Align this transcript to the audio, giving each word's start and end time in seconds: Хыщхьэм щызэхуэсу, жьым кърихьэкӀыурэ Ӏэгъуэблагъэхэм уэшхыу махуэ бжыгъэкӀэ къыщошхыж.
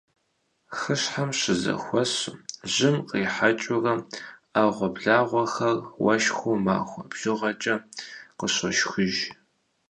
Хыщхьэм 0.77 1.29
щызэхуэсу, 1.39 2.35
жьым 2.71 2.95
кърихьэкӀыурэ 3.07 3.93
Ӏэгъуэблагъэхэм 4.53 5.77
уэшхыу 6.03 6.55
махуэ 6.65 7.01
бжыгъэкӀэ 7.09 7.75
къыщошхыж. 8.37 9.15